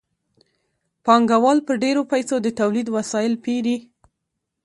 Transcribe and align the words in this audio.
پانګوال 1.05 1.57
په 1.67 1.73
ډېرو 1.83 2.01
پیسو 2.11 2.35
د 2.45 2.47
تولید 2.59 2.87
وسایل 2.97 3.33
پېري 3.45 3.77